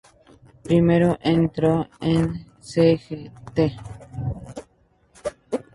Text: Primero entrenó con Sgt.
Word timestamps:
Primero 0.63 1.19
entrenó 1.21 1.87
con 1.99 2.43
Sgt. 2.59 3.79